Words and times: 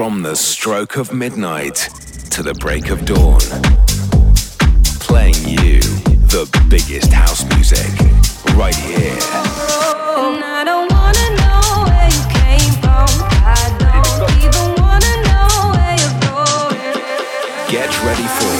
From 0.00 0.22
the 0.22 0.34
stroke 0.34 0.96
of 0.96 1.12
midnight 1.12 1.90
to 2.30 2.42
the 2.42 2.54
break 2.54 2.88
of 2.88 3.04
dawn. 3.04 3.38
Playing 4.98 5.36
you 5.46 5.82
the 6.32 6.48
biggest 6.70 7.12
house 7.12 7.44
music 7.54 7.84
right 8.56 8.74
here. 8.74 9.12
And 9.12 10.42
I 10.42 10.64
don't 10.64 10.90
wanna 10.90 11.26
know 11.36 11.84
where 11.84 12.08
you 12.08 12.24
came 12.32 12.72
from. 12.80 13.08
I 13.44 13.60
don't 13.76 14.24
even 14.40 14.72
wanna 14.80 15.14
know 15.28 15.68
where 15.76 15.96
you're 16.00 16.18
going. 16.32 16.80
Get 17.68 17.92
ready 18.02 18.24
for 18.40 18.56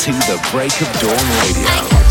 To 0.00 0.12
the 0.32 0.48
Break 0.50 0.72
of 0.80 0.88
Dawn 0.98 1.26
Radio. 1.44 2.01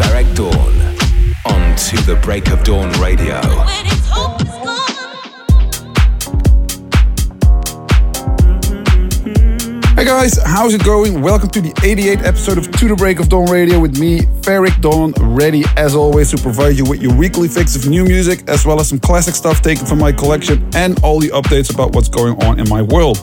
Tune 0.00 0.34
Dawn 0.34 0.80
on 1.46 1.76
To 1.76 1.96
the 2.06 2.18
Break 2.22 2.50
of 2.50 2.62
Dawn 2.64 2.90
Radio. 3.00 3.40
Hey 9.94 10.04
guys, 10.04 10.38
how's 10.42 10.72
it 10.72 10.82
going? 10.84 11.20
Welcome 11.20 11.50
to 11.50 11.60
the 11.60 11.72
88th 11.74 12.24
episode 12.24 12.56
of 12.56 12.70
To 12.72 12.88
the 12.88 12.96
Break 12.96 13.20
of 13.20 13.28
Dawn 13.28 13.50
Radio 13.50 13.78
with 13.78 13.98
me, 13.98 14.20
Ferreck 14.40 14.80
Dawn, 14.80 15.12
ready 15.18 15.64
as 15.76 15.94
always 15.94 16.30
to 16.30 16.38
provide 16.38 16.76
you 16.76 16.84
with 16.84 17.02
your 17.02 17.14
weekly 17.14 17.48
fix 17.48 17.76
of 17.76 17.86
new 17.86 18.04
music 18.04 18.48
as 18.48 18.64
well 18.64 18.80
as 18.80 18.88
some 18.88 18.98
classic 18.98 19.34
stuff 19.34 19.60
taken 19.60 19.84
from 19.84 19.98
my 19.98 20.12
collection 20.12 20.66
and 20.74 20.98
all 21.04 21.20
the 21.20 21.28
updates 21.28 21.72
about 21.72 21.94
what's 21.94 22.08
going 22.08 22.42
on 22.44 22.58
in 22.58 22.68
my 22.68 22.80
world. 22.80 23.18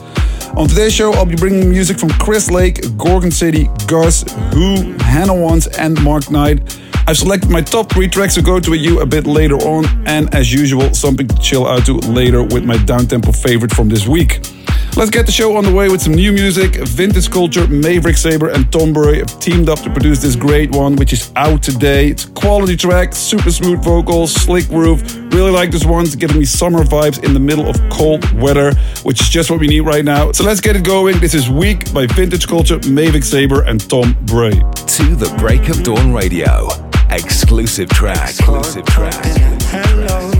On 0.56 0.66
today's 0.66 0.92
show, 0.92 1.12
I'll 1.12 1.26
be 1.26 1.36
bringing 1.36 1.70
music 1.70 1.98
from 1.98 2.10
Chris 2.10 2.50
Lake, 2.50 2.80
Gorgon 2.96 3.30
City, 3.30 3.64
GUZ, 3.86 4.24
Wh0, 4.24 5.00
Hannah 5.02 5.34
Wants, 5.34 5.66
and 5.78 6.02
Mark 6.02 6.30
Knight. 6.30 6.80
I've 7.06 7.16
selected 7.16 7.50
my 7.50 7.60
top 7.60 7.92
three 7.92 8.08
tracks 8.08 8.34
to 8.34 8.42
go 8.42 8.58
to 8.58 8.70
with 8.70 8.80
you 8.80 9.00
a 9.00 9.06
bit 9.06 9.26
later 9.26 9.56
on, 9.56 9.86
and 10.06 10.34
as 10.34 10.52
usual, 10.52 10.92
something 10.94 11.28
to 11.28 11.38
chill 11.38 11.66
out 11.66 11.86
to 11.86 11.94
later 11.94 12.42
with 12.42 12.64
my 12.64 12.76
downtempo 12.76 13.34
favorite 13.34 13.72
from 13.72 13.88
this 13.88 14.08
week. 14.08 14.40
Let's 14.98 15.12
get 15.12 15.26
the 15.26 15.32
show 15.32 15.56
on 15.56 15.62
the 15.62 15.72
way 15.72 15.88
with 15.88 16.02
some 16.02 16.14
new 16.14 16.32
music. 16.32 16.74
Vintage 16.74 17.30
Culture, 17.30 17.68
Maverick 17.68 18.16
Sabre, 18.16 18.48
and 18.48 18.70
Tom 18.72 18.92
Breu 18.92 19.18
have 19.18 19.38
teamed 19.38 19.68
up 19.68 19.78
to 19.82 19.90
produce 19.90 20.20
this 20.20 20.34
great 20.34 20.72
one, 20.72 20.96
which 20.96 21.12
is 21.12 21.30
out 21.36 21.62
today. 21.62 22.08
It's 22.08 22.24
a 22.24 22.30
quality 22.30 22.76
track, 22.76 23.14
super 23.14 23.52
smooth 23.52 23.80
vocals, 23.84 24.32
slick 24.34 24.66
groove. 24.66 25.00
Really 25.32 25.52
like 25.52 25.70
this 25.70 25.84
one. 25.84 26.04
It's 26.04 26.16
giving 26.16 26.36
me 26.36 26.44
summer 26.44 26.82
vibes 26.82 27.22
in 27.22 27.32
the 27.32 27.38
middle 27.38 27.68
of 27.68 27.76
cold 27.92 28.28
weather, 28.40 28.74
which 29.04 29.20
is 29.20 29.28
just 29.28 29.52
what 29.52 29.60
we 29.60 29.68
need 29.68 29.82
right 29.82 30.04
now. 30.04 30.32
So 30.32 30.42
let's 30.42 30.60
get 30.60 30.74
it 30.74 30.82
going. 30.82 31.20
This 31.20 31.32
is 31.32 31.48
Weak 31.48 31.94
by 31.94 32.06
Vintage 32.06 32.48
Culture, 32.48 32.80
Maverick 32.88 33.22
Sabre, 33.22 33.62
and 33.62 33.80
Tom 33.88 34.14
Breu. 34.26 34.50
To 34.96 35.14
the 35.14 35.32
Break 35.38 35.68
of 35.68 35.84
Dawn 35.84 36.12
Radio. 36.12 36.66
Exclusive 37.10 37.88
track. 37.88 38.30
Exclusive 38.30 38.84
track. 38.86 39.24
Hello, 39.70 40.37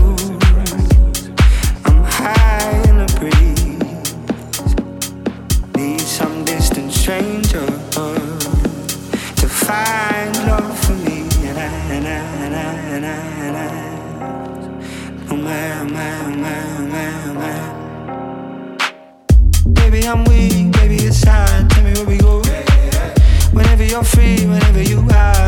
for 10.61 10.93
me. 10.93 11.25
Oh 15.31 15.35
my, 15.35 15.83
my, 15.83 16.35
my, 16.35 16.61
my, 16.93 17.11
my. 17.33 17.55
Baby, 19.73 19.99
I'm 20.07 20.23
weak. 20.25 20.71
Baby, 20.73 20.97
it's 21.05 21.23
hard. 21.23 21.69
Tell 21.69 21.83
me 21.83 21.93
where 21.93 22.05
we 22.05 22.17
go. 22.17 22.41
Whenever 23.53 23.83
you're 23.83 24.03
free, 24.03 24.45
whenever 24.45 24.81
you 24.81 24.99
are, 24.99 25.38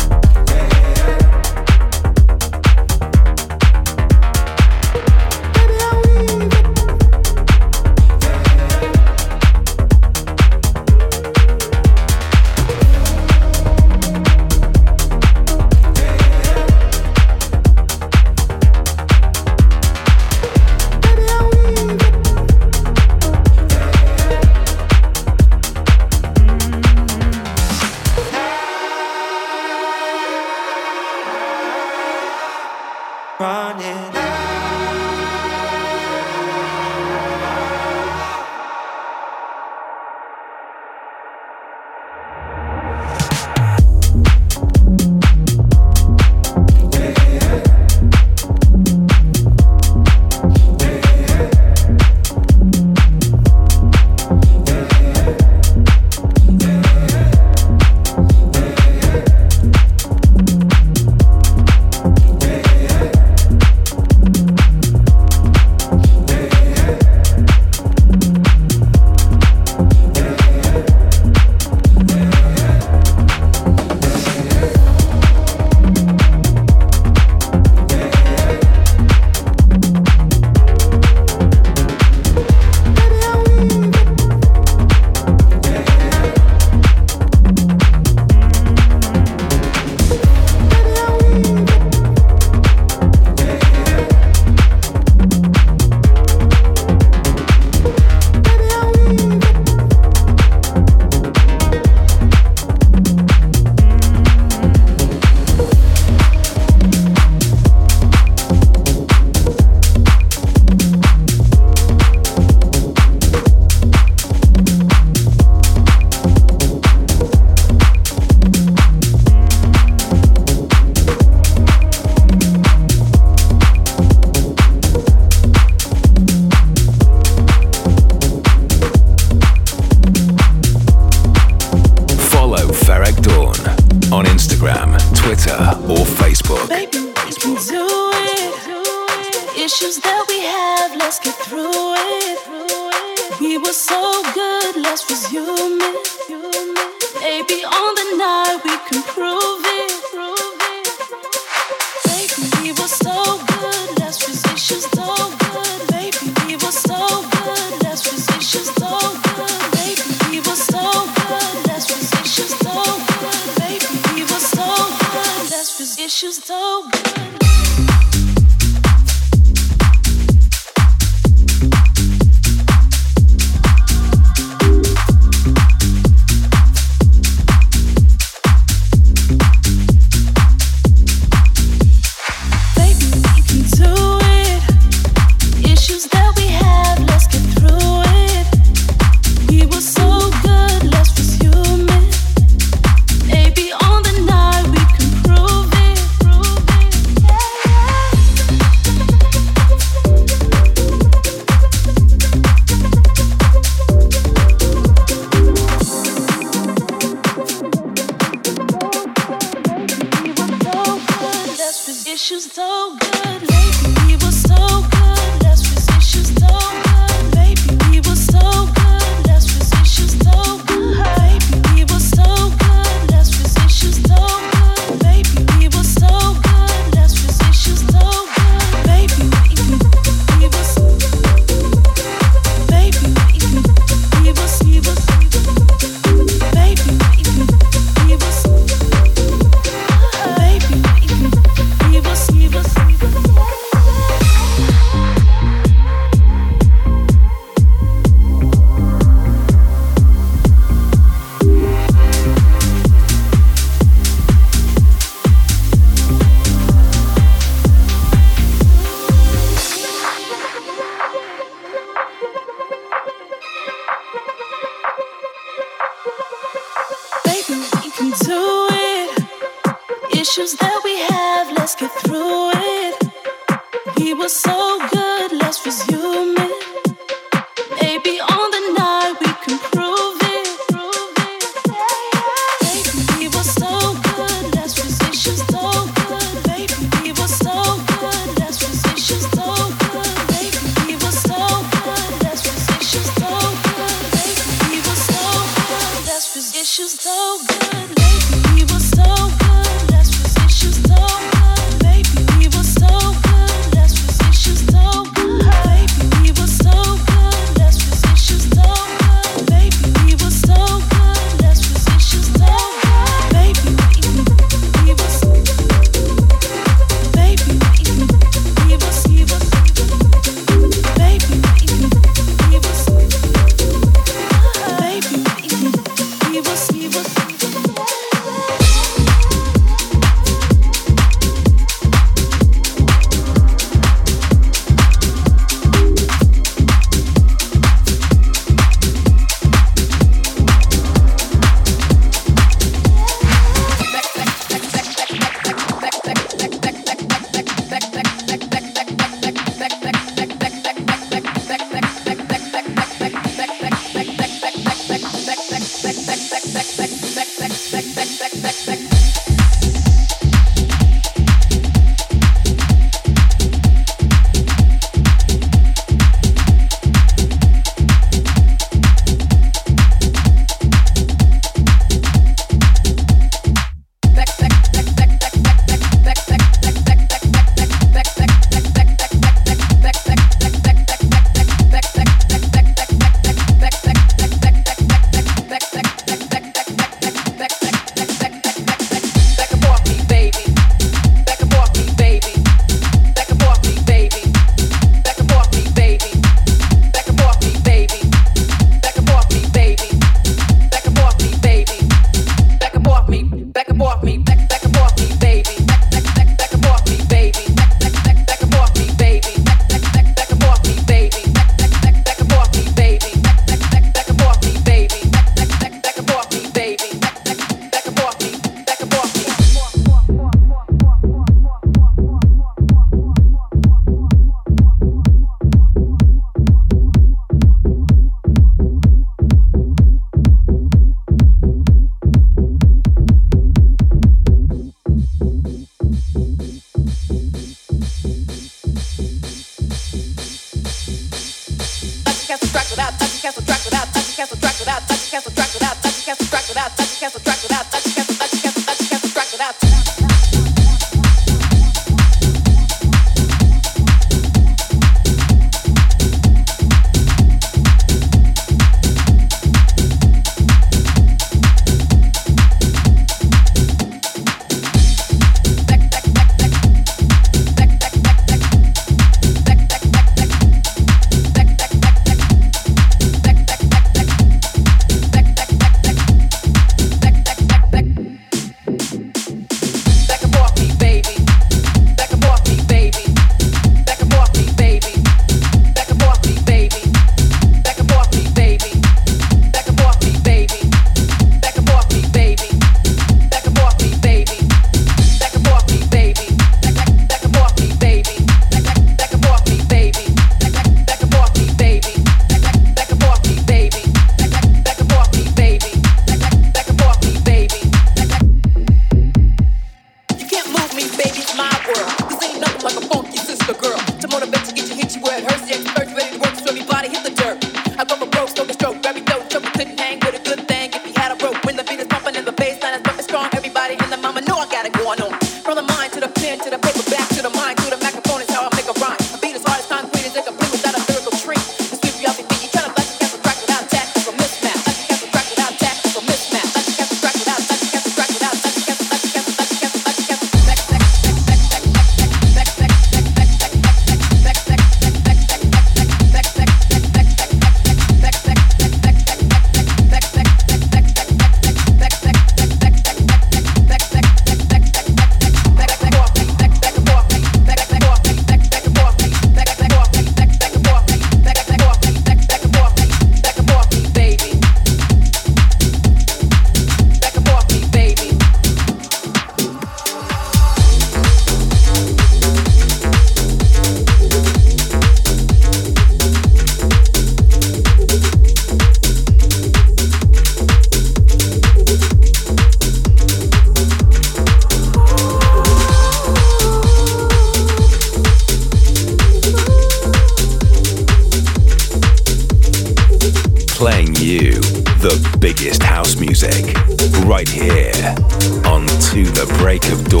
Tell 597.23 599.05
the 599.05 599.25
Break 599.37 599.63
of 599.71 599.87
feels. 599.89 600.00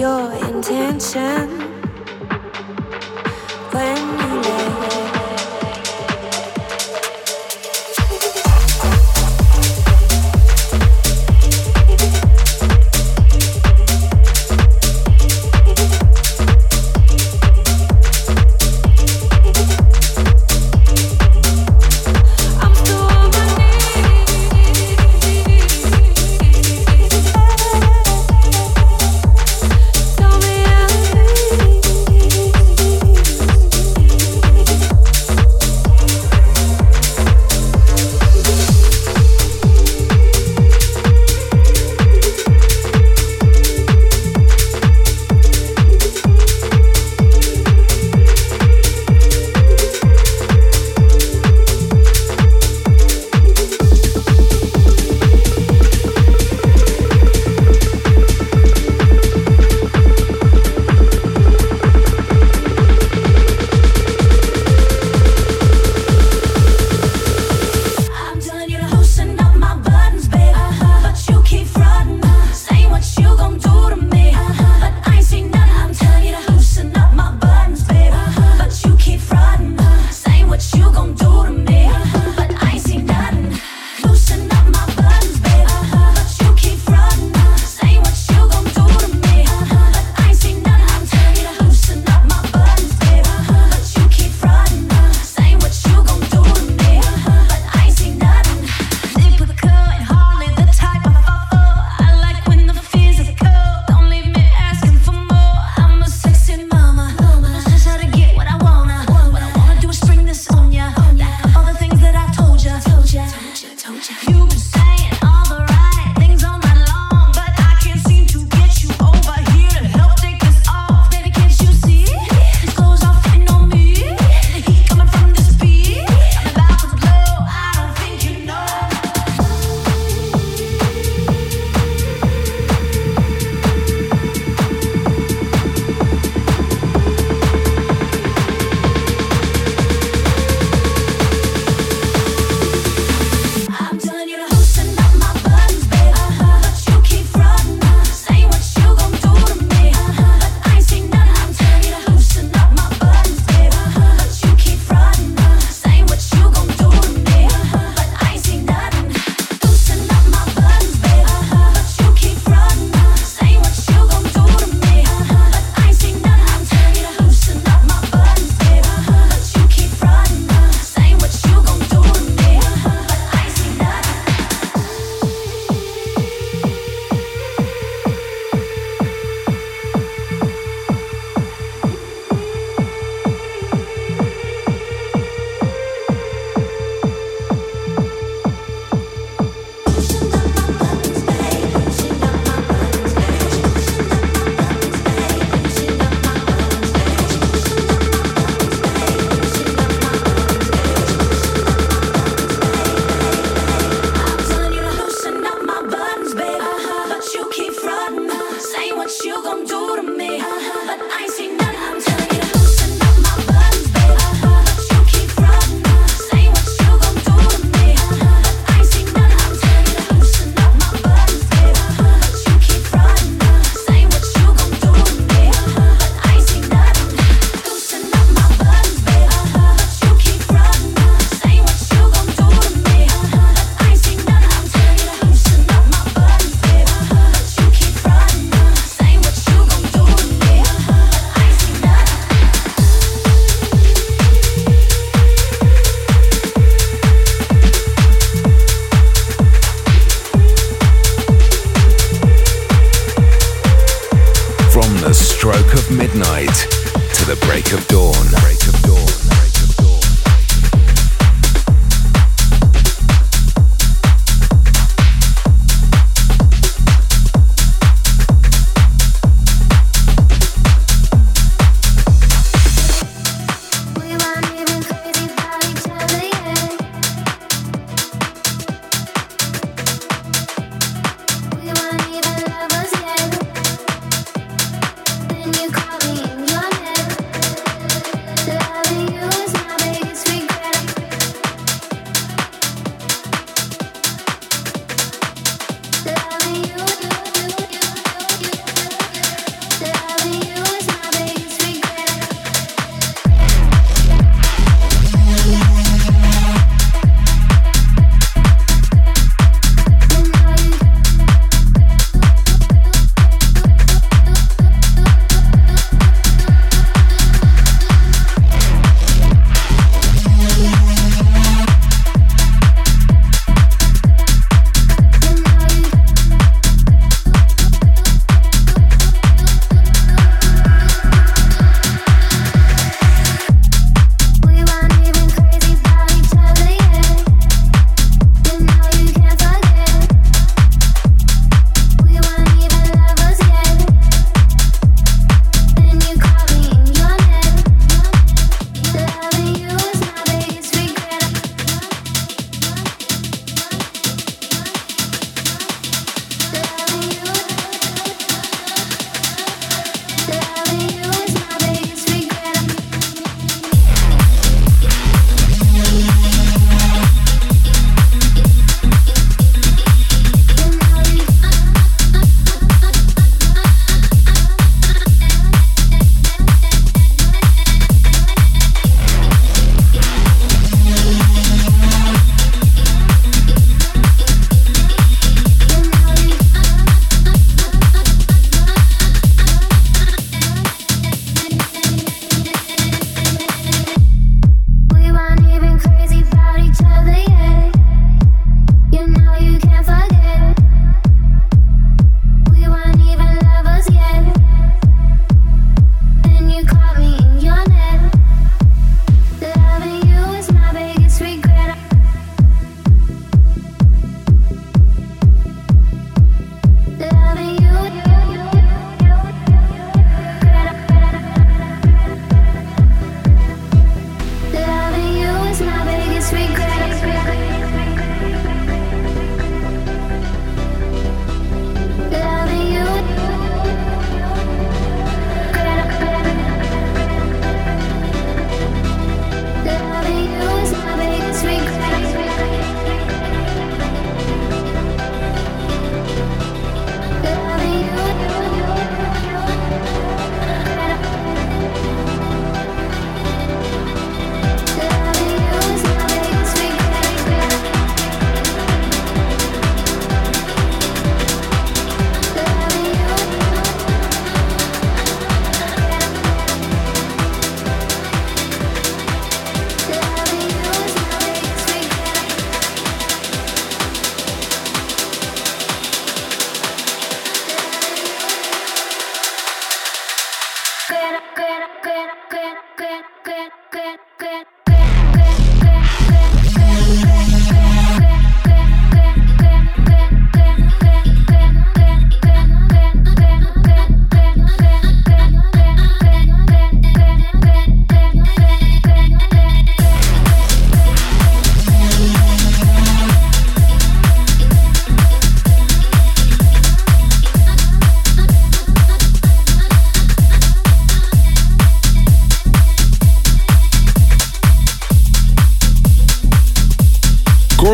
Your 0.00 0.32
intention? 0.32 1.69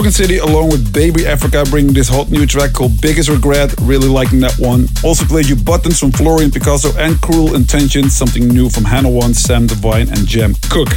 Gorgon 0.06 0.24
City 0.24 0.38
along 0.38 0.70
with 0.70 0.92
BbyAfricka 0.92 1.68
bringing 1.68 1.92
this 1.92 2.08
hot 2.08 2.30
new 2.30 2.46
track 2.46 2.72
called 2.72 3.00
Biggest 3.00 3.28
Regret. 3.28 3.74
Really 3.80 4.06
liking 4.06 4.38
that 4.38 4.56
one. 4.56 4.86
Also 5.02 5.24
played 5.24 5.48
you 5.48 5.56
Buttons 5.56 5.98
from 5.98 6.12
Florian 6.12 6.52
Picasso 6.52 6.96
and 6.96 7.20
Cruel 7.20 7.56
Intentions, 7.56 8.14
something 8.14 8.46
new 8.46 8.70
from 8.70 8.84
Hannah 8.84 9.10
Wants, 9.10 9.40
Sam 9.40 9.66
Divine 9.66 10.08
and 10.08 10.24
Jem 10.24 10.54
Cooke. 10.70 10.94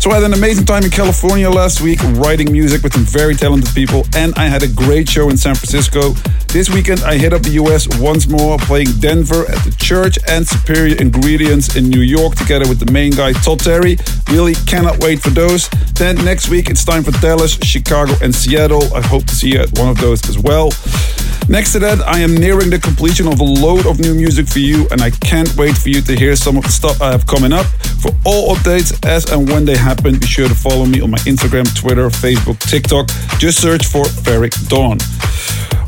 So 0.00 0.10
I 0.10 0.16
had 0.16 0.24
an 0.24 0.34
amazing 0.34 0.66
time 0.66 0.84
in 0.84 0.90
California 0.90 1.48
last 1.48 1.80
week 1.80 1.98
writing 2.20 2.52
music 2.52 2.82
with 2.82 2.92
some 2.92 3.04
very 3.04 3.34
talented 3.34 3.74
people 3.74 4.04
and 4.14 4.34
I 4.36 4.44
had 4.44 4.62
a 4.62 4.68
great 4.68 5.08
show 5.08 5.30
in 5.30 5.38
San 5.38 5.54
Francisco. 5.54 6.12
This 6.48 6.68
weekend 6.68 7.00
I 7.04 7.16
hit 7.16 7.32
up 7.32 7.42
the 7.42 7.58
US 7.62 7.88
once 7.98 8.28
more 8.28 8.58
playing 8.58 8.92
Denver 9.00 9.50
at 9.50 9.64
the 9.64 9.74
Church 9.78 10.18
and 10.28 10.46
Superior 10.46 10.96
Ingredients 10.96 11.74
in 11.74 11.88
New 11.88 12.02
York 12.02 12.34
together 12.34 12.68
with 12.68 12.80
the 12.80 12.92
main 12.92 13.12
guy 13.12 13.32
Todd 13.32 13.60
Terry. 13.60 13.96
Really 14.28 14.54
cannot 14.66 15.02
wait 15.02 15.20
for 15.20 15.30
those. 15.30 15.70
Then 15.98 16.16
next 16.26 16.50
week 16.50 16.68
it's 16.68 16.84
time 16.84 17.02
for 17.02 17.10
Dallas, 17.22 17.58
Chicago 17.62 18.12
and 18.22 18.34
Seattle. 18.34 18.94
I 18.94 19.00
hope 19.00 19.24
to 19.24 19.34
see 19.34 19.54
you 19.54 19.60
at 19.60 19.78
one 19.78 19.88
of 19.88 19.98
those 19.98 20.28
as 20.28 20.38
well. 20.38 20.70
Next 21.48 21.72
to 21.72 21.78
that, 21.78 22.02
I 22.06 22.18
am 22.18 22.34
nearing 22.34 22.68
the 22.68 22.78
completion 22.78 23.26
of 23.26 23.40
a 23.40 23.44
load 23.44 23.86
of 23.86 23.98
new 23.98 24.14
music 24.14 24.46
for 24.46 24.58
you, 24.58 24.86
and 24.90 25.00
I 25.00 25.10
can't 25.10 25.48
wait 25.56 25.78
for 25.78 25.88
you 25.88 26.02
to 26.02 26.14
hear 26.14 26.36
some 26.36 26.56
of 26.58 26.64
the 26.64 26.70
stuff 26.70 27.00
I 27.00 27.12
have 27.12 27.26
coming 27.26 27.52
up. 27.52 27.64
For 28.02 28.10
all 28.26 28.54
updates, 28.54 28.92
as 29.06 29.30
and 29.30 29.48
when 29.48 29.64
they 29.64 29.76
happen, 29.76 30.18
be 30.18 30.26
sure 30.26 30.48
to 30.48 30.54
follow 30.54 30.84
me 30.84 31.00
on 31.00 31.10
my 31.10 31.18
Instagram, 31.18 31.64
Twitter, 31.74 32.08
Facebook, 32.08 32.58
TikTok. 32.58 33.08
Just 33.38 33.62
search 33.62 33.86
for 33.86 34.04
Ferreck 34.04 34.52
Dawn. 34.68 34.98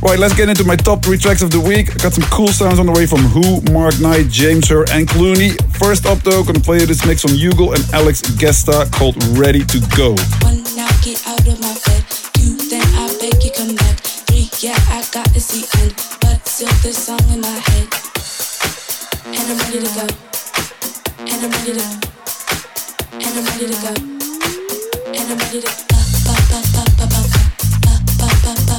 Right, 0.01 0.17
let's 0.17 0.35
get 0.35 0.49
into 0.49 0.63
my 0.63 0.77
top 0.77 1.03
three 1.03 1.19
tracks 1.19 1.43
of 1.43 1.51
the 1.51 1.59
week. 1.59 1.91
I 1.91 1.99
got 1.99 2.13
some 2.13 2.23
cool 2.31 2.49
sounds 2.49 2.79
on 2.79 2.87
the 2.87 2.93
way 2.93 3.05
from 3.05 3.19
Wh0, 3.35 3.73
Mark 3.73 3.99
Knight, 3.99 4.29
James 4.29 4.69
Hurr, 4.69 4.85
and 4.93 5.09
Cloonee. 5.09 5.59
First 5.77 6.07
up, 6.07 6.19
though, 6.21 6.45
gonna 6.45 6.61
play 6.61 6.79
this 6.85 7.05
mix 7.05 7.23
from 7.23 7.33
HUGEL 7.33 7.75
and 7.75 7.83
Alex 7.93 8.23
Guesta 8.39 8.87
called 8.93 9.19
Ready 9.37 9.65
to 9.65 9.81
Go. 9.99 10.15
One 10.47 10.63
now 10.79 10.87
get 11.03 11.19
out 11.27 11.43
of 11.43 11.59
my 11.59 11.75
bed. 11.83 12.05
Two 12.39 12.55
then 12.71 12.87
I 12.95 13.11
beg 13.19 13.43
you 13.43 13.51
come 13.51 13.75
back. 13.75 13.99
Three 14.31 14.47
yeah 14.63 14.79
I 14.87 15.03
got 15.11 15.27
but 15.35 16.47
still 16.47 16.71
this 16.87 17.07
song 17.07 17.21
in 17.35 17.41
my 17.43 17.59
head. 17.59 17.91
And 19.35 19.51
I'm 19.51 19.59
ready 19.67 19.83
to 19.83 19.91
go. 19.99 20.07
And 21.27 21.39
I'm 21.43 21.51
ready 21.51 21.75
to. 21.75 21.87
And 23.19 23.33
I'm 23.35 23.45
ready 23.51 23.67
to 23.67 23.79
go. 23.83 23.93
And 25.11 25.27
I'm 25.27 25.39
ready 25.39 25.61
to. 25.61 25.89
ba, 28.67 28.78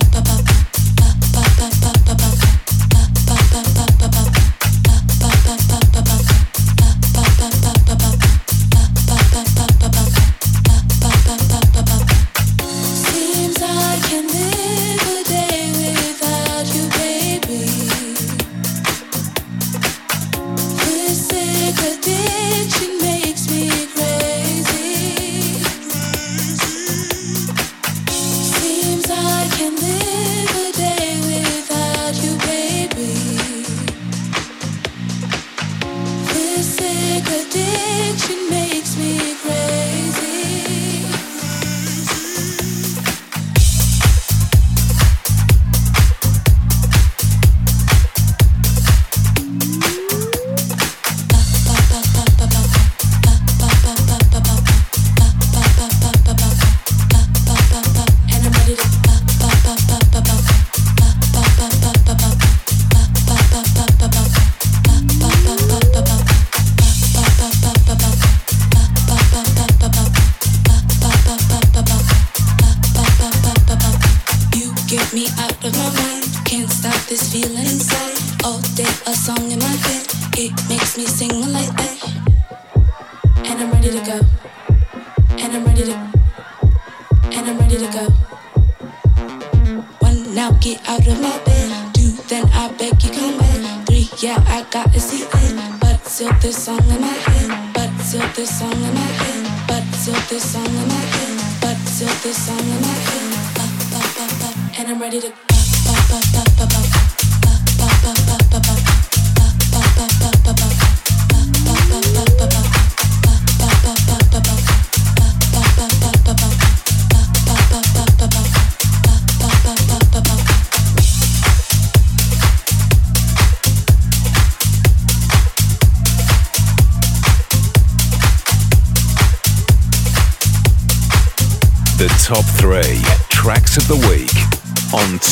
me 75.19 75.27
out 75.39 75.65
of 75.65 75.73
my 75.75 75.89
mind. 75.99 76.25
Can't 76.45 76.69
stop 76.69 76.99
this 77.09 77.31
feeling 77.31 77.67
inside. 77.67 78.15
All 78.45 78.61
day 78.79 78.93
a 79.05 79.13
song 79.13 79.51
in 79.51 79.59
my 79.59 79.75
head. 79.87 80.05
It 80.37 80.53
makes 80.69 80.88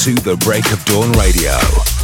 To 0.03 0.13
the 0.13 0.37
Break 0.37 0.71
of 0.71 0.85
Dawn 0.85 1.11
Radio. 1.13 1.96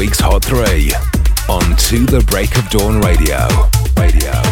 week's 0.00 0.20
Hot 0.20 0.42
3 0.42 0.94
on 1.50 1.76
To 1.76 2.06
the 2.06 2.24
Break 2.30 2.56
of 2.56 2.70
Dawn 2.70 3.02
Radio. 3.02 3.46
Radio. 3.98 4.49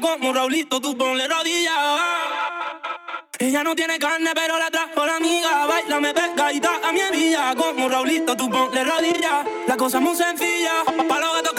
Como 0.00 0.32
Raulito, 0.32 0.80
tú 0.80 0.96
ponle 0.96 1.26
rodillas. 1.26 1.74
Ella 3.38 3.64
no 3.64 3.74
tiene 3.74 3.98
carne, 3.98 4.30
pero 4.34 4.58
la 4.58 4.70
trajo 4.70 5.04
la 5.04 5.16
amiga. 5.16 5.66
Baila, 5.66 6.00
me 6.00 6.14
pega 6.14 6.52
y 6.52 6.60
da 6.60 6.80
a 6.84 6.92
mi 6.92 7.00
hebilla. 7.00 7.54
Como 7.56 7.88
Raulito, 7.88 8.36
tú 8.36 8.48
ponle 8.48 8.84
rodillas. 8.84 9.46
La 9.66 9.76
cosa 9.76 9.98
es 9.98 10.04
muy 10.04 10.16
sencilla. 10.16 10.84
Pa' 11.08 11.20
los 11.20 11.34
gatos, 11.34 11.52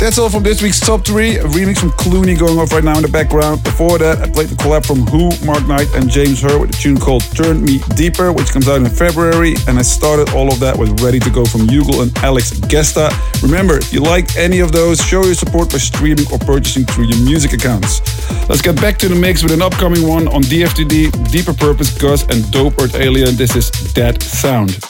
That's 0.00 0.16
all 0.16 0.30
from 0.30 0.42
this 0.42 0.62
week's 0.62 0.80
top 0.80 1.04
three. 1.04 1.36
A 1.36 1.44
remix 1.44 1.76
from 1.76 1.90
Cloonee 1.90 2.38
going 2.38 2.58
off 2.58 2.72
right 2.72 2.82
now 2.82 2.96
in 2.96 3.02
the 3.02 3.08
background. 3.12 3.62
Before 3.62 3.98
that, 3.98 4.20
I 4.20 4.30
played 4.30 4.48
the 4.48 4.54
collab 4.54 4.86
from 4.86 5.04
Wh0, 5.04 5.44
Mark 5.44 5.66
Knight, 5.66 5.88
and 5.94 6.08
James 6.08 6.40
Hurr 6.40 6.58
with 6.58 6.70
a 6.70 6.72
tune 6.72 6.96
called 6.98 7.20
Turn 7.36 7.62
Me 7.62 7.80
Deeper, 7.96 8.32
which 8.32 8.48
comes 8.48 8.66
out 8.66 8.80
in 8.80 8.88
February. 8.88 9.56
And 9.68 9.78
I 9.78 9.82
started 9.82 10.30
all 10.30 10.50
of 10.50 10.58
that 10.60 10.74
with 10.74 11.02
Ready 11.02 11.18
to 11.20 11.28
Go 11.28 11.44
from 11.44 11.68
HUGEL 11.68 12.00
and 12.00 12.16
Alex 12.24 12.50
Guesta. 12.60 13.12
Remember, 13.42 13.76
if 13.76 13.92
you 13.92 14.00
like 14.00 14.34
any 14.36 14.60
of 14.60 14.72
those, 14.72 15.04
show 15.04 15.22
your 15.22 15.34
support 15.34 15.70
by 15.70 15.76
streaming 15.76 16.24
or 16.32 16.38
purchasing 16.38 16.86
through 16.86 17.04
your 17.04 17.20
music 17.20 17.52
accounts. 17.52 18.00
Let's 18.48 18.62
get 18.62 18.80
back 18.80 18.96
to 19.00 19.08
the 19.08 19.14
mix 19.14 19.42
with 19.42 19.52
an 19.52 19.60
upcoming 19.60 20.08
one 20.08 20.28
on 20.28 20.40
DFTD, 20.40 21.30
Deeper 21.30 21.52
Purpose, 21.52 21.92
GUZ, 21.98 22.22
and 22.30 22.50
Dope 22.50 22.80
Earth 22.80 22.94
Alien. 22.94 23.36
This 23.36 23.54
is 23.54 23.70
That 23.92 24.22
Sound. 24.22 24.80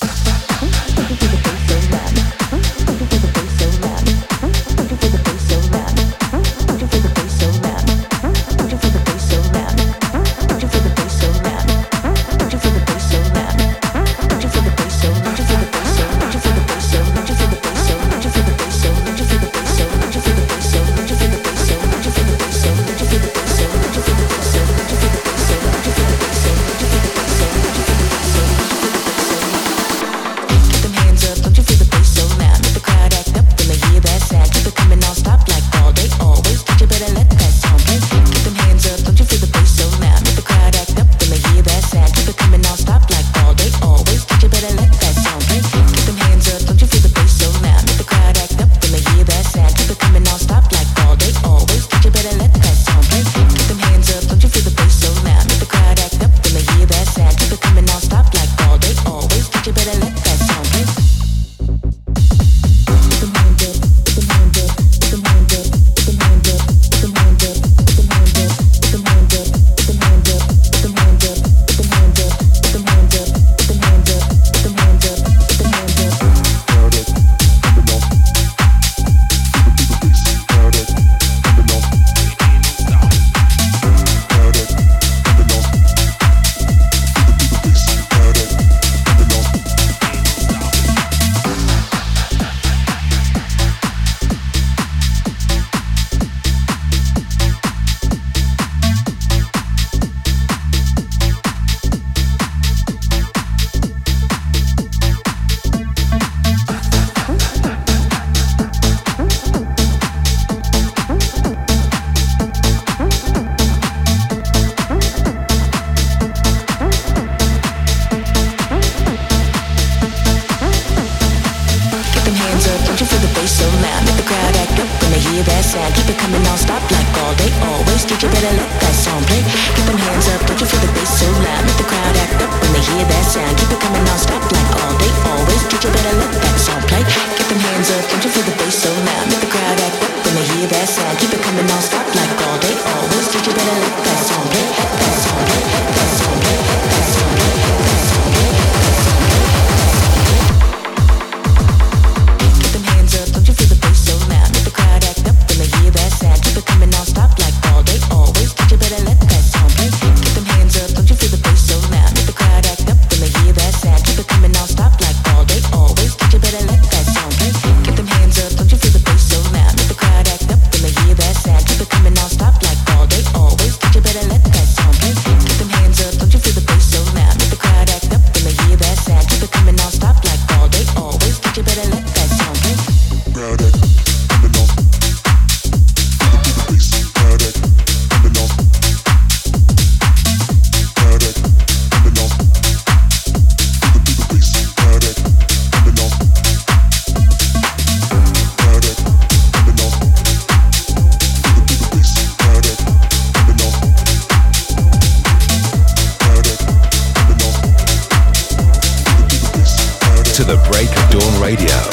Radio 211.41 211.89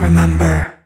remember. 0.00 0.77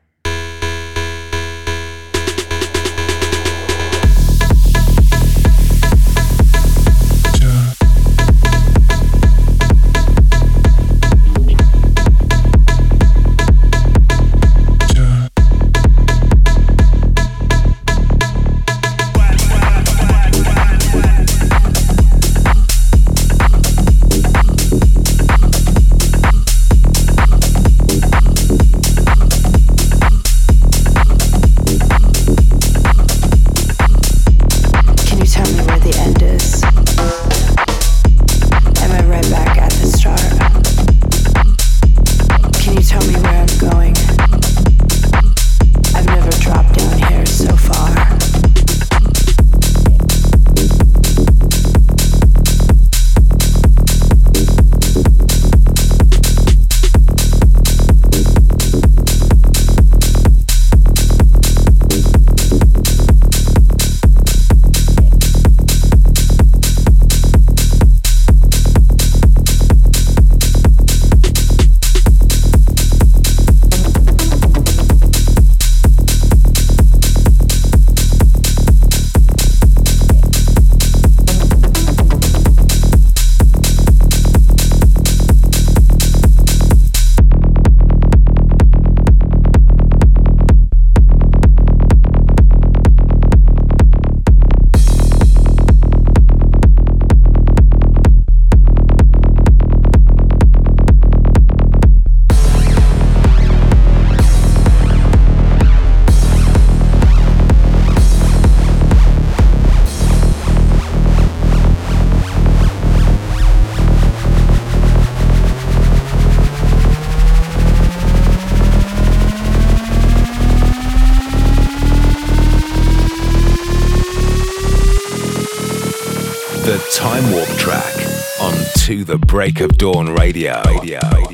The 129.12 129.18
Break 129.26 129.60
of 129.60 129.76
Dawn 129.76 130.14
Radio. 130.14 130.62
Radio. 130.64 131.31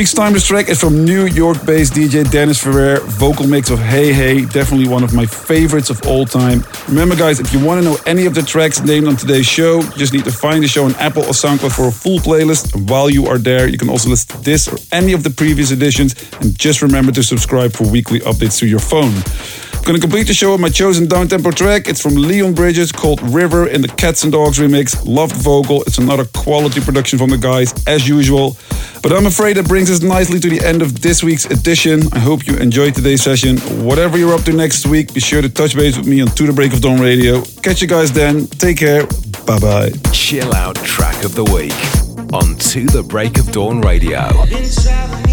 Week's 0.00 0.14
timeless 0.14 0.46
track 0.46 0.70
is 0.70 0.80
from 0.80 1.04
New 1.04 1.26
York-based 1.26 1.92
DJ 1.92 2.24
Dennis 2.30 2.62
Ferrer, 2.62 3.00
vocal 3.00 3.46
mix 3.46 3.68
of 3.68 3.78
Hey 3.78 4.14
Hey, 4.14 4.46
definitely 4.46 4.88
one 4.88 5.04
of 5.04 5.12
my 5.12 5.26
favorites 5.26 5.90
of 5.90 6.00
all 6.06 6.24
time. 6.24 6.64
Remember 6.88 7.14
guys, 7.14 7.38
if 7.38 7.52
you 7.52 7.62
want 7.62 7.82
to 7.82 7.84
know 7.84 7.98
any 8.06 8.24
of 8.24 8.34
the 8.34 8.40
tracks 8.40 8.80
named 8.80 9.06
on 9.08 9.16
today's 9.16 9.44
show, 9.44 9.80
you 9.80 9.92
just 9.96 10.14
need 10.14 10.24
to 10.24 10.32
find 10.32 10.64
the 10.64 10.68
show 10.68 10.86
on 10.86 10.94
Apple 10.94 11.24
or 11.24 11.34
SoundCloud 11.34 11.76
for 11.76 11.88
a 11.88 11.92
full 11.92 12.18
playlist. 12.18 12.74
And 12.74 12.88
while 12.88 13.10
you 13.10 13.26
are 13.26 13.36
there, 13.36 13.68
you 13.68 13.76
can 13.76 13.90
also 13.90 14.08
listen 14.08 14.38
to 14.38 14.42
this 14.42 14.68
or 14.68 14.78
any 14.90 15.12
of 15.12 15.22
the 15.22 15.28
previous 15.28 15.70
editions. 15.70 16.14
And 16.40 16.58
just 16.58 16.80
remember 16.80 17.12
to 17.12 17.22
subscribe 17.22 17.72
for 17.72 17.86
weekly 17.86 18.20
updates 18.20 18.58
to 18.60 18.66
your 18.66 18.80
phone. 18.80 19.12
I'm 19.80 19.86
gonna 19.86 19.98
complete 19.98 20.26
the 20.26 20.34
show 20.34 20.52
with 20.52 20.60
my 20.60 20.68
chosen 20.68 21.08
down-tempo 21.08 21.50
track. 21.52 21.88
It's 21.88 22.00
from 22.00 22.14
Leon 22.14 22.52
Bridges 22.52 22.92
called 22.92 23.20
River 23.22 23.66
in 23.66 23.80
the 23.80 23.88
Catz 23.88 24.24
'n 24.24 24.30
Dogz 24.30 24.60
remix. 24.60 24.94
Loved 25.04 25.34
vocal. 25.34 25.82
It's 25.84 25.96
another 25.98 26.26
quality 26.26 26.80
production 26.80 27.18
from 27.18 27.30
the 27.30 27.38
guys, 27.38 27.74
as 27.86 28.06
usual. 28.06 28.56
But 29.02 29.12
I'm 29.12 29.26
afraid 29.26 29.56
that 29.56 29.66
brings 29.66 29.90
us 29.90 30.02
nicely 30.02 30.38
to 30.38 30.50
the 30.50 30.60
end 30.64 30.82
of 30.82 31.00
this 31.00 31.24
week's 31.24 31.46
edition. 31.46 32.08
I 32.12 32.18
hope 32.18 32.46
you 32.46 32.56
enjoyed 32.56 32.94
today's 32.94 33.22
session. 33.22 33.56
Whatever 33.82 34.18
you're 34.18 34.34
up 34.34 34.44
to 34.44 34.52
next 34.52 34.86
week, 34.86 35.14
be 35.14 35.20
sure 35.20 35.40
to 35.40 35.48
touch 35.48 35.74
base 35.74 35.96
with 35.96 36.06
me 36.06 36.20
on 36.20 36.28
To 36.28 36.46
The 36.46 36.52
Break 36.52 36.74
of 36.74 36.82
Dawn 36.82 37.00
Radio. 37.00 37.42
Catch 37.62 37.80
you 37.80 37.88
guys 37.88 38.12
then. 38.12 38.46
Take 38.58 38.76
care. 38.76 39.06
Bye-bye. 39.46 39.92
Chill 40.12 40.54
out 40.54 40.76
track 40.84 41.24
of 41.24 41.34
the 41.34 41.44
week 41.44 41.74
on 42.32 42.54
To 42.56 42.84
The 42.84 43.02
Break 43.02 43.38
of 43.38 43.50
Dawn 43.50 43.80
Radio. 43.80 44.44
Been 44.44 44.70
traveling 44.70 45.29